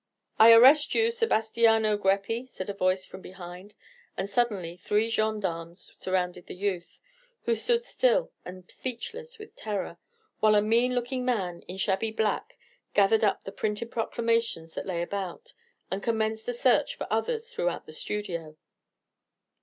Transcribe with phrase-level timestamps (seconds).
[0.39, 3.75] "I arrest you, Sebastiano Greppi," said a voice from behind;
[4.17, 6.99] and suddenly three gendarmes surrounded the youth,
[7.43, 9.99] who stood still and speechless with terror,
[10.39, 12.57] while a mean looking man in shabby black
[12.95, 15.53] gathered up the printed proclamations that lay about,
[15.91, 18.57] and commenced a search for others throughout the studio.